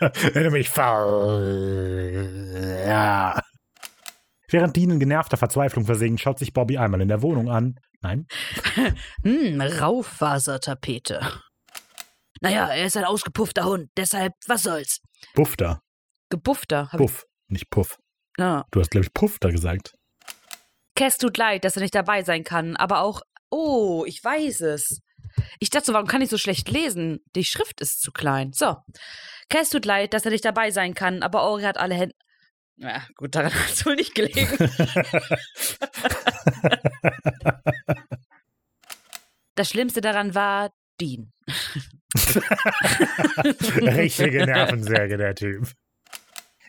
Wenn 0.00 0.42
du 0.42 0.50
mich 0.50 0.68
ver... 0.68 1.40
Ja. 2.86 3.40
Während 4.48 4.74
Dean 4.76 4.90
in 4.90 4.98
genervter 4.98 5.36
Verzweiflung 5.36 5.86
versinkt, 5.86 6.20
schaut 6.20 6.40
sich 6.40 6.52
Bobby 6.52 6.76
einmal 6.76 7.00
in 7.00 7.06
der 7.06 7.22
Wohnung 7.22 7.48
an. 7.48 7.78
Nein. 8.00 8.26
Hm, 9.22 9.60
Raufasertapete. 9.60 11.20
Naja, 12.40 12.66
er 12.66 12.86
ist 12.86 12.96
ein 12.96 13.04
ausgepuffter 13.04 13.64
Hund, 13.64 13.90
deshalb, 13.96 14.32
was 14.48 14.64
soll's? 14.64 15.00
Buffter. 15.34 15.80
Gepuffter. 16.32 16.90
Hab 16.90 16.98
Puff. 16.98 17.26
Nicht 17.48 17.70
Puff. 17.70 17.98
Ja. 18.38 18.64
Du 18.70 18.80
hast, 18.80 18.90
glaube 18.90 19.04
ich, 19.04 19.12
Puffter 19.12 19.52
gesagt. 19.52 19.92
Cass 20.96 21.18
tut 21.18 21.36
leid, 21.36 21.64
dass 21.64 21.76
er 21.76 21.82
nicht 21.82 21.94
dabei 21.94 22.22
sein 22.22 22.42
kann, 22.42 22.74
aber 22.76 23.02
auch. 23.02 23.20
Oh, 23.50 24.04
ich 24.06 24.24
weiß 24.24 24.62
es. 24.62 25.02
Ich 25.60 25.68
dachte 25.68 25.86
so, 25.86 25.92
warum 25.92 26.06
kann 26.06 26.22
ich 26.22 26.30
so 26.30 26.38
schlecht 26.38 26.70
lesen? 26.70 27.20
Die 27.36 27.44
Schrift 27.44 27.82
ist 27.82 28.00
zu 28.00 28.12
klein. 28.12 28.52
So. 28.54 28.76
Cass 29.50 29.68
tut 29.68 29.84
leid, 29.84 30.14
dass 30.14 30.24
er 30.24 30.30
nicht 30.30 30.44
dabei 30.44 30.70
sein 30.70 30.94
kann, 30.94 31.22
aber 31.22 31.42
Ori 31.42 31.64
hat 31.64 31.76
alle 31.76 31.94
Hände. 31.94 32.14
Ja, 32.76 33.06
gut, 33.16 33.34
daran 33.34 33.52
hat 33.54 33.70
es 33.70 33.84
wohl 33.84 33.96
nicht 33.96 34.14
gelegen. 34.14 34.48
Das 39.54 39.68
Schlimmste 39.68 40.00
daran 40.00 40.34
war 40.34 40.72
Dean. 40.98 41.30
Richtige 43.44 44.46
Nervensäge, 44.46 45.18
der 45.18 45.34
Typ. 45.34 45.70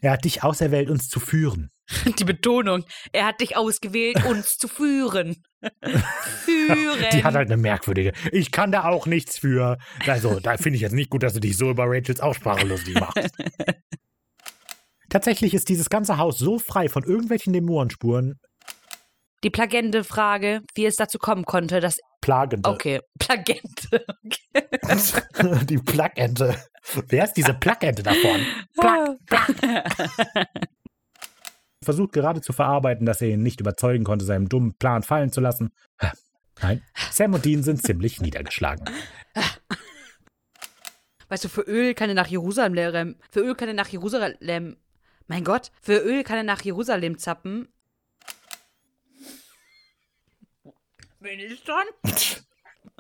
Er 0.03 0.12
hat 0.12 0.25
dich 0.25 0.43
auserwählt, 0.43 0.89
uns 0.89 1.07
zu 1.07 1.22
führen. 1.22 1.72
Die 2.19 2.25
Betonung. 2.25 2.83
Er 3.13 3.25
hat 3.25 3.39
dich 3.39 3.55
ausgewählt, 3.55 4.25
uns 4.25 4.57
zu 4.57 4.67
führen. 4.67 5.41
führen. 6.43 7.05
Die 7.13 7.24
hat 7.24 7.36
halt 7.36 7.50
eine 7.50 7.55
merkwürdige. 7.55 8.12
Ich 8.33 8.51
kann 8.51 8.74
da 8.74 8.83
auch 8.83 9.07
nichts 9.07 9.38
für. 9.38 9.77
Also, 10.05 10.41
da 10.41 10.57
finde 10.57 10.75
ich 10.75 10.81
jetzt 10.81 10.91
nicht 10.91 11.10
gut, 11.10 11.24
dass 11.24 11.33
du 11.33 11.39
dich 11.39 11.55
so 11.55 11.69
über 11.69 11.86
Rachels 11.88 12.19
Aussprache 12.19 12.65
lustig 12.65 13.00
machst. 13.00 13.29
Tatsächlich 15.10 15.53
ist 15.53 15.69
dieses 15.69 15.89
ganze 15.89 16.17
Haus 16.17 16.38
so 16.38 16.60
frei 16.60 16.89
von 16.89 17.03
irgendwelchen 17.03 17.53
Dämonenspuren. 17.53 18.41
Die 19.43 19.50
plagende 19.50 20.05
Frage, 20.05 20.62
wie 20.73 20.85
es 20.85 20.95
dazu 20.95 21.19
kommen 21.19 21.43
konnte, 21.43 21.81
dass. 21.81 22.00
Plagende. 22.21 22.69
Okay, 22.69 23.01
plagende. 23.19 24.05
Okay. 24.25 25.65
Die 25.65 25.77
Plagente. 25.77 26.55
Wer 27.09 27.25
ist 27.25 27.33
diese 27.33 27.53
Plagente 27.53 28.03
davon? 28.03 28.45
Plag, 28.77 29.17
plag. 29.25 30.47
Versucht 31.83 32.13
gerade 32.13 32.41
zu 32.41 32.53
verarbeiten, 32.53 33.05
dass 33.05 33.21
er 33.21 33.29
ihn 33.29 33.43
nicht 33.43 33.59
überzeugen 33.59 34.05
konnte, 34.05 34.23
seinen 34.23 34.47
dummen 34.47 34.73
Plan 34.75 35.03
fallen 35.03 35.31
zu 35.31 35.41
lassen. 35.41 35.73
Nein, 36.62 36.81
Sam 37.12 37.33
und 37.33 37.43
Dean 37.43 37.63
sind 37.63 37.83
ziemlich 37.83 38.21
niedergeschlagen. 38.21 38.85
Weißt 41.27 41.43
du, 41.43 41.50
für 41.50 41.62
Öl 41.62 41.93
kann 41.93 42.09
er 42.09 42.15
nach 42.15 42.27
Jerusalem. 42.27 43.17
Für 43.31 43.41
Öl 43.41 43.55
kann 43.55 43.67
er 43.67 43.73
nach 43.73 43.89
Jerusalem. 43.89 44.77
Mein 45.27 45.43
Gott, 45.43 45.71
für 45.81 45.97
Öl 45.97 46.23
kann 46.23 46.38
er 46.38 46.43
nach 46.43 46.62
Jerusalem 46.62 47.17
zappen. 47.17 47.67
Bin 51.24 51.39
ich 51.39 51.63
dran? 51.63 51.86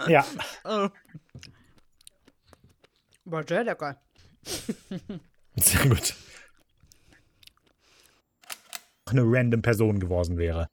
Ja. 0.07 0.25
Oh. 0.63 0.89
War 3.25 3.47
sehr 3.47 3.63
lecker. 3.63 4.01
Sehr 5.55 5.87
gut. 5.87 6.15
Eine 9.05 9.21
random 9.23 9.61
Person 9.61 9.99
geworden 9.99 10.37
wäre. 10.39 10.67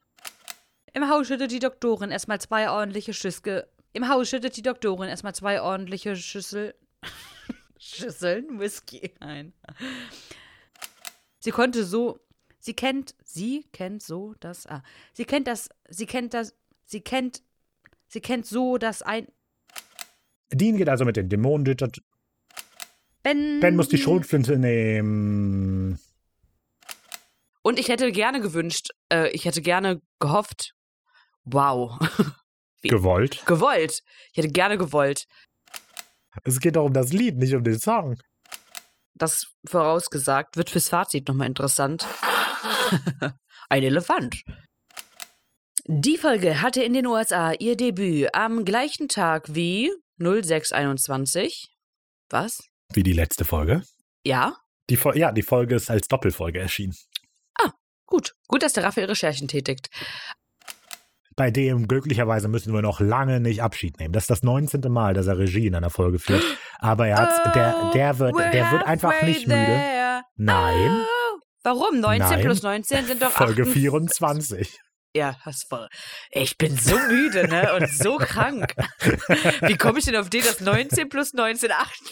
Im 0.95 1.09
Haus 1.11 1.26
schüttet 1.26 1.50
die 1.50 1.59
Doktorin 1.59 2.11
erstmal 2.11 2.40
zwei 2.40 2.71
ordentliche 2.71 3.12
Schüsse. 3.12 3.69
Im 3.92 4.09
Haus 4.09 4.30
schüttet 4.30 4.57
die 4.57 4.62
Doktorin 4.62 5.11
erstmal 5.11 5.35
zwei 5.35 5.61
ordentliche 5.61 6.16
Schüssel. 6.16 6.75
Schüsseln 7.78 8.59
Whisky 8.59 9.12
ein. 9.21 9.52
Sie 11.40 11.50
konnte 11.50 11.85
so. 11.85 12.21
Sie 12.59 12.75
kennt. 12.75 13.14
Sie 13.23 13.64
kennt 13.73 14.02
so 14.02 14.35
das. 14.40 14.66
Ah. 14.66 14.83
Sie 15.12 15.26
kennt 15.26 15.47
das. 15.47 15.69
Sie 15.90 16.07
kennt 16.07 16.33
das. 16.33 16.54
Sie 16.90 17.00
kennt. 17.00 17.42
Sie 18.09 18.20
kennt 18.20 18.47
so 18.47 18.76
das 18.76 19.00
ein. 19.02 19.28
Dean 20.52 20.76
geht 20.76 20.88
also 20.88 21.04
mit 21.04 21.16
den 21.16 21.28
Dämonen. 21.28 21.64
Ben. 23.23 23.61
Ben 23.61 23.76
muss 23.76 23.88
die 23.88 23.99
Schrotflinte 23.99 24.59
nehmen. 24.59 26.00
Und 27.62 27.78
ich 27.78 27.88
hätte 27.88 28.11
gerne 28.11 28.40
gewünscht, 28.40 28.88
äh, 29.12 29.28
ich 29.28 29.44
hätte 29.44 29.62
gerne 29.62 30.02
gehofft. 30.18 30.75
Wow. 31.44 31.97
Gewollt. 32.82 33.44
gewollt. 33.47 34.02
Ich 34.32 34.38
hätte 34.38 34.49
gerne 34.49 34.78
gewollt. 34.78 35.26
Es 36.44 36.59
geht 36.61 36.76
doch 36.76 36.87
um 36.87 36.94
das 36.94 37.12
Lied, 37.12 37.37
nicht 37.37 37.54
um 37.54 37.62
den 37.62 37.78
Song. 37.78 38.18
Das 39.14 39.52
vorausgesagt 39.66 40.56
wird 40.56 40.70
fürs 40.70 40.88
Fazit 40.88 41.28
nochmal 41.28 41.47
interessant. 41.47 42.06
Ein 43.68 43.82
Elefant. 43.82 44.42
Die 45.92 46.16
Folge 46.16 46.62
hatte 46.62 46.85
in 46.85 46.92
den 46.92 47.04
USA 47.06 47.52
ihr 47.52 47.76
Debüt 47.76 48.32
am 48.32 48.64
gleichen 48.64 49.09
Tag 49.09 49.54
wie 49.54 49.90
0621. 50.18 51.68
Was? 52.30 52.62
Wie 52.92 53.02
die 53.02 53.12
letzte 53.12 53.44
Folge. 53.44 53.82
Ja? 54.25 54.56
Die 54.88 54.97
Fol 54.97 55.18
ja, 55.18 55.32
die 55.32 55.42
Folge 55.42 55.75
ist 55.75 55.90
als 55.90 56.06
Doppelfolge 56.06 56.61
erschienen. 56.61 56.95
Gut. 58.06 58.34
Gut, 58.49 58.62
dass 58.62 58.73
der 58.73 58.84
Raphael 58.84 59.06
Recherchen 59.06 59.49
tätigt. 59.49 59.88
Bei 61.36 61.50
dem 61.50 61.88
glücklicherweise 61.88 62.49
müssen 62.49 62.73
wir 62.73 62.82
noch 62.82 63.00
lange 63.00 63.41
nicht 63.41 63.62
Abschied 63.62 63.99
nehmen. 63.99 64.12
Das 64.12 64.25
ist 64.25 64.30
das 64.30 64.43
19. 64.43 64.82
Mal, 64.93 65.14
dass 65.14 65.26
er 65.26 65.38
Regie 65.38 65.67
in 65.67 65.75
einer 65.75 65.91
Folge 65.91 66.19
führt. 66.19 66.45
Aber 66.78 67.06
er 67.06 67.19
hat, 67.19 67.54
der, 67.54 67.91
der 67.95 68.19
wird, 68.21 68.38
der 68.38 68.71
wird 68.71 68.84
einfach 68.84 69.23
nicht 69.23 69.47
müde. 69.47 69.58
There. 69.58 70.23
Nein. 70.36 71.00
Oh. 71.02 71.41
Warum? 71.62 72.00
19 72.00 72.28
Nein. 72.28 72.41
plus 72.43 72.62
19 72.62 73.06
sind 73.06 73.23
doch 73.23 73.30
Folge 73.30 73.62
28. 73.62 74.78
24. 75.12 75.14
Ja, 75.14 75.36
das 75.44 75.64
voll. 75.64 75.88
Ich 76.30 76.56
bin 76.56 76.76
so 76.76 76.96
müde, 76.96 77.49
ne? 77.49 77.75
Und 77.75 77.88
so 77.92 78.16
krank. 78.18 78.75
Wie 79.66 79.76
komme 79.76 79.99
ich 79.99 80.04
denn 80.04 80.16
auf 80.16 80.30
den, 80.30 80.42
dass 80.42 80.60
19 80.60 81.08
plus 81.08 81.32
19 81.32 81.73
48 81.73 82.02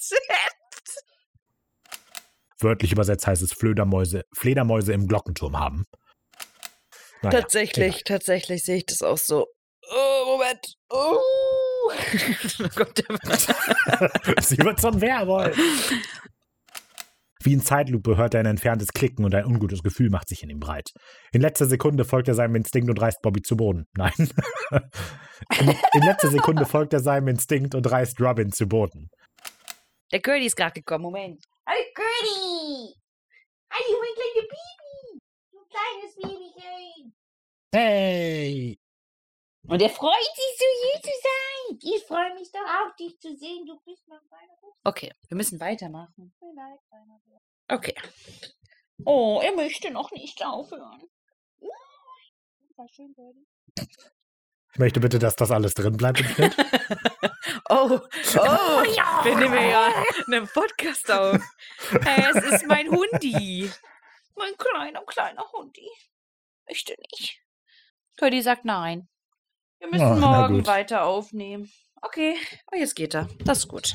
sind? 0.00 0.20
Wörtlich 2.60 2.92
übersetzt 2.92 3.26
heißt 3.26 3.42
es 3.42 3.52
Fledermäuse, 3.52 4.22
Fledermäuse 4.32 4.92
im 4.92 5.06
Glockenturm 5.06 5.58
haben. 5.58 5.84
Naja, 7.22 7.40
tatsächlich, 7.40 8.04
tatsächlich 8.04 8.64
sehe 8.64 8.76
ich 8.76 8.86
das 8.86 9.02
auch 9.02 9.18
so. 9.18 9.46
Oh, 9.90 10.24
Moment. 10.26 10.74
Oh. 10.88 11.20
egal. 13.98 14.10
Sie 14.40 14.58
wird 14.58 14.80
zum 14.80 15.00
Werwolf. 15.00 15.56
Wie 17.44 17.52
in 17.52 17.60
Zeitlupe 17.60 18.16
hört 18.16 18.32
er 18.32 18.40
ein 18.40 18.46
entferntes 18.46 18.88
Klicken 18.88 19.22
und 19.22 19.34
ein 19.34 19.44
ungutes 19.44 19.82
Gefühl 19.82 20.08
macht 20.08 20.30
sich 20.30 20.42
in 20.42 20.48
ihm 20.48 20.60
breit. 20.60 20.92
In 21.30 21.42
letzter 21.42 21.66
Sekunde 21.66 22.06
folgt 22.06 22.28
er 22.28 22.34
seinem 22.34 22.54
Instinkt 22.54 22.88
und 22.88 22.98
reißt 22.98 23.20
Bobby 23.20 23.42
zu 23.42 23.54
Boden. 23.54 23.84
Nein. 23.94 24.12
in, 25.60 25.68
in 25.68 26.02
letzter 26.02 26.28
Sekunde 26.28 26.64
folgt 26.64 26.94
er 26.94 27.00
seinem 27.00 27.28
Instinkt 27.28 27.74
und 27.74 27.90
reißt 27.90 28.18
Robin 28.18 28.50
zu 28.50 28.66
Boden. 28.66 29.10
Der 30.10 30.22
Curly 30.22 30.46
ist 30.46 30.56
gerade 30.56 30.72
gekommen. 30.72 31.02
Moment. 31.02 31.44
Hallo 31.66 31.80
Gertie! 31.94 32.94
Hallo, 33.70 33.98
mein 34.00 34.14
kleines 34.14 34.48
Baby! 34.48 35.20
Du 35.52 35.58
kleines 35.68 36.14
Babychen! 36.16 37.14
Hey! 37.74 38.78
Und 39.66 39.80
er 39.80 39.90
freut 39.90 40.14
sich, 40.36 40.58
so 40.58 40.64
hier 40.82 41.02
zu 41.02 41.10
sein. 41.22 41.78
Ich 41.80 42.04
freue 42.06 42.34
mich 42.34 42.52
doch 42.52 42.60
auch, 42.60 42.94
dich 42.96 43.18
zu 43.18 43.34
sehen. 43.34 43.64
Du 43.66 43.80
bist 43.84 44.06
mein 44.08 44.20
kleiner. 44.28 44.52
Okay, 44.84 45.12
wir 45.28 45.36
müssen 45.36 45.58
weitermachen. 45.58 46.34
Okay. 47.68 47.94
Oh, 49.06 49.40
er 49.42 49.52
möchte 49.52 49.90
noch 49.90 50.10
nicht 50.12 50.44
aufhören. 50.44 51.02
War 52.76 52.88
schön, 52.88 53.14
Birdie. 53.14 53.46
Ich 54.72 54.78
möchte 54.78 55.00
bitte, 55.00 55.18
dass 55.18 55.36
das 55.36 55.50
alles 55.52 55.74
drin 55.74 55.96
bleibt 55.96 56.20
im 56.20 56.26
Schnitt. 56.26 56.56
Oh, 57.70 57.98
oh, 57.98 58.82
wir 59.24 59.36
nehmen 59.36 59.70
ja 59.70 59.90
einen 60.26 60.46
Podcast 60.46 61.10
auf. 61.10 61.40
Es 62.04 62.36
ist 62.44 62.66
mein 62.66 62.90
Hundi. 62.90 63.70
Mein 64.36 64.54
kleiner, 64.58 65.02
kleiner 65.06 65.50
Hundi. 65.50 65.88
Möchte 66.68 66.94
nicht. 67.10 67.40
Cody 68.18 68.42
sagt 68.42 68.66
nein. 68.66 69.08
Wir 69.84 69.90
müssen 69.90 70.20
na 70.20 70.48
morgen 70.48 70.66
weiter 70.66 71.04
aufnehmen. 71.04 71.70
Okay, 72.00 72.36
oh, 72.72 72.76
jetzt 72.76 72.96
geht 72.96 73.14
er. 73.14 73.28
Das 73.44 73.58
ist 73.58 73.68
gut. 73.68 73.94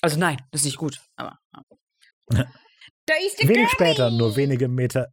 Also 0.00 0.18
nein, 0.18 0.40
das 0.52 0.60
ist 0.60 0.66
nicht 0.66 0.78
gut. 0.78 1.00
Aber 1.16 1.36
Da 2.28 2.44
ist 3.26 3.40
der 3.40 3.48
Wenig 3.48 3.68
Gertie. 3.68 3.74
später, 3.74 4.10
nur 4.12 4.36
wenige 4.36 4.68
Meter. 4.68 5.08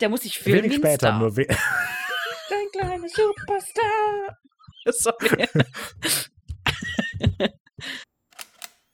der 0.00 0.08
muss 0.08 0.22
sich 0.22 0.38
filmen. 0.38 0.62
Wenig 0.64 0.76
später, 0.76 1.08
Star. 1.08 1.18
nur 1.18 1.36
we 1.36 1.46
Dein 2.48 2.68
kleiner 2.72 3.08
Superstar. 3.08 4.38
Sorry. 4.86 5.48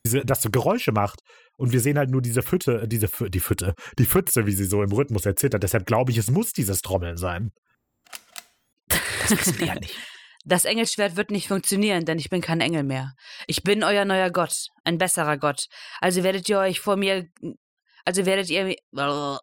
diese, 0.06 0.24
das 0.24 0.40
so 0.42 0.50
Geräusche 0.50 0.92
macht. 0.92 1.20
Und 1.56 1.72
wir 1.72 1.80
sehen 1.80 1.98
halt 1.98 2.10
nur 2.10 2.22
diese 2.22 2.42
Fütte, 2.42 2.88
diese 2.88 3.08
Fü 3.08 3.28
die 3.28 3.40
Fütte, 3.40 3.74
die 3.98 4.06
Pfütze, 4.06 4.46
wie 4.46 4.52
sie 4.52 4.64
so 4.64 4.82
im 4.82 4.90
Rhythmus 4.90 5.26
erzittert. 5.26 5.62
Deshalb 5.62 5.87
glaube 5.87 6.10
ich, 6.12 6.18
es 6.18 6.30
muss 6.30 6.52
dieses 6.52 6.80
Trommeln 6.80 7.16
sein. 7.18 7.52
Das 8.88 9.30
wissen 9.30 9.58
wir 9.58 9.66
ja 9.66 9.74
nicht. 9.74 9.96
Das 10.44 10.66
Engelschwert 10.66 11.16
wird 11.16 11.30
nicht 11.30 11.48
funktionieren, 11.48 12.04
denn 12.04 12.18
ich 12.18 12.28
bin 12.28 12.42
kein 12.42 12.61
Engel 12.61 12.83
mehr. 12.83 13.14
Ich 13.46 13.62
bin 13.62 13.83
euer 13.83 14.04
neuer 14.04 14.30
Gott, 14.30 14.68
ein 14.85 14.98
besserer 14.98 15.38
Gott. 15.38 15.68
Also 16.00 16.22
werdet 16.22 16.46
ihr 16.48 16.59
euch 16.59 16.80
vor 16.80 16.96
mir. 16.96 17.26
Also 18.04 18.26
werdet 18.26 18.50
ihr. 18.50 18.76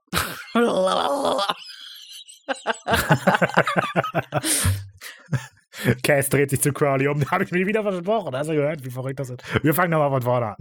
Cass 6.04 6.30
dreht 6.30 6.52
sich 6.52 6.62
zu 6.62 6.74
Crowley 6.74 7.08
um. 7.08 7.32
Habe 7.32 7.46
ich 7.46 7.52
mir 7.52 7.66
wieder 7.66 7.82
versprochen. 7.82 8.36
Hast 8.36 8.50
du 8.50 8.54
gehört, 8.54 8.86
wie 8.86 8.92
verrückt 8.92 9.20
das 9.20 9.32
ist? 9.32 9.42
Wir 9.64 9.74
fangen 9.74 9.90
nochmal 9.92 10.12
von 10.12 10.22
vorne 10.22 10.48
an. 10.48 10.58